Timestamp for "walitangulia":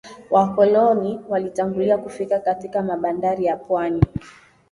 1.29-1.97